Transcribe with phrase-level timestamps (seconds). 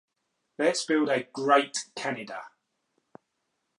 [0.57, 2.47] "Let's build a "great" Canada!